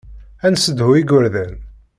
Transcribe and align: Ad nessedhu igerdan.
Ad 0.45 0.51
nessedhu 0.53 0.89
igerdan. 1.01 1.53